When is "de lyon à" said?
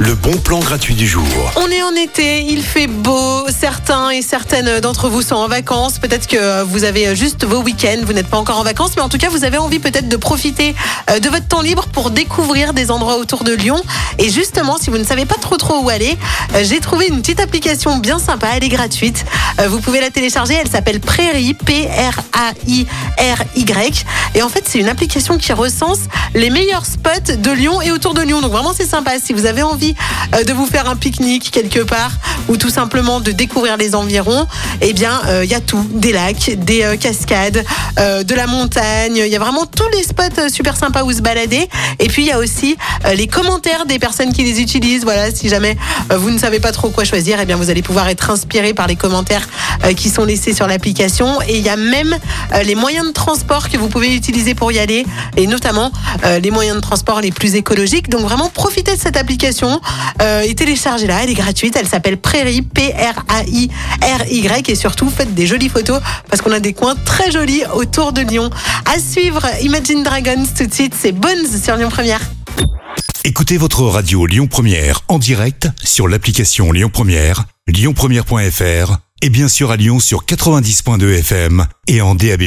68.12-68.98